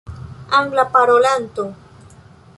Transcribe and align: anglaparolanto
anglaparolanto 0.59 1.63